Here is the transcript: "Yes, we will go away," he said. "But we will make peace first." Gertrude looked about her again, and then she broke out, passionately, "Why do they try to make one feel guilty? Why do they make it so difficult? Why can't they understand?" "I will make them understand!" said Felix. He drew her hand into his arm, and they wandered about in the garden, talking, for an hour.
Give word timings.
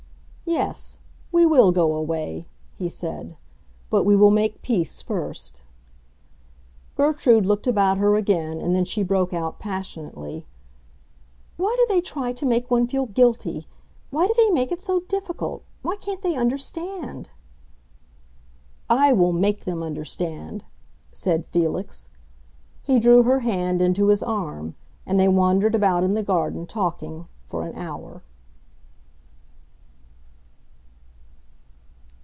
"Yes, 0.43 0.99
we 1.31 1.45
will 1.45 1.71
go 1.71 1.95
away," 1.95 2.45
he 2.77 2.89
said. 2.89 3.37
"But 3.89 4.03
we 4.03 4.17
will 4.17 4.31
make 4.31 4.61
peace 4.61 5.01
first." 5.01 5.61
Gertrude 6.97 7.45
looked 7.45 7.67
about 7.67 7.97
her 7.99 8.17
again, 8.17 8.59
and 8.59 8.75
then 8.75 8.83
she 8.83 9.01
broke 9.01 9.31
out, 9.33 9.59
passionately, 9.59 10.45
"Why 11.55 11.73
do 11.77 11.85
they 11.87 12.01
try 12.01 12.33
to 12.33 12.45
make 12.45 12.69
one 12.69 12.85
feel 12.85 13.05
guilty? 13.05 13.65
Why 14.09 14.27
do 14.27 14.33
they 14.35 14.49
make 14.49 14.73
it 14.73 14.81
so 14.81 14.99
difficult? 15.07 15.63
Why 15.83 15.95
can't 15.95 16.21
they 16.21 16.35
understand?" 16.35 17.29
"I 18.89 19.13
will 19.13 19.31
make 19.31 19.63
them 19.63 19.81
understand!" 19.81 20.65
said 21.13 21.45
Felix. 21.45 22.09
He 22.83 22.99
drew 22.99 23.23
her 23.23 23.39
hand 23.39 23.81
into 23.81 24.07
his 24.07 24.21
arm, 24.21 24.75
and 25.05 25.17
they 25.17 25.29
wandered 25.29 25.75
about 25.75 26.03
in 26.03 26.13
the 26.13 26.23
garden, 26.23 26.67
talking, 26.67 27.29
for 27.41 27.63
an 27.65 27.75
hour. 27.77 28.21